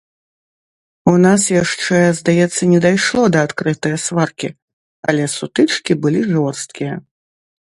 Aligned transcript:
У 1.11 1.11
нас 1.25 1.41
яшчэ, 1.63 1.99
здаецца, 2.19 2.63
не 2.73 2.79
дайшло 2.85 3.23
да 3.35 3.39
адкрытае 3.49 3.93
сваркі, 4.07 4.49
але 5.13 5.23
сутычкі 5.37 5.93
былі 6.07 6.21
жорсткія. 6.33 6.93